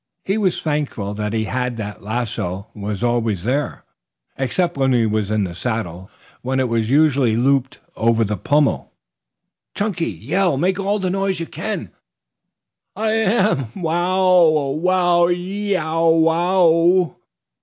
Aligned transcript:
He 0.25 0.35
was 0.35 0.59
thankful 0.59 1.13
that 1.13 1.31
he 1.31 1.43
had 1.43 1.77
that. 1.77 1.99
The 1.99 2.05
lasso 2.05 2.65
was 2.73 3.03
always 3.03 3.43
there 3.43 3.83
except 4.35 4.75
when 4.75 4.93
he 4.93 5.05
was 5.05 5.29
in 5.29 5.43
the 5.43 5.53
saddle, 5.53 6.09
when 6.41 6.59
it 6.59 6.67
was 6.67 6.89
usually 6.89 7.37
looped 7.37 7.77
over 7.95 8.23
the 8.23 8.35
pommel. 8.35 8.91
"Chunky, 9.75 10.09
yell! 10.09 10.57
Make 10.57 10.79
all 10.79 10.97
the 10.97 11.11
noise 11.11 11.39
you 11.39 11.45
can." 11.45 11.91
"I 12.95 13.11
am. 13.11 13.67
Wow 13.75 14.17
ow 14.21 14.69
wow. 14.71 15.25
Y 15.25 15.33
e 15.33 15.77
o 15.77 16.09
w 16.21 16.25
wow!" 16.25 17.15